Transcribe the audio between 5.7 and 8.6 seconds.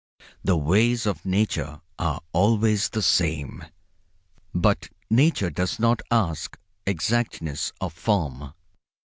not ask exactness of form.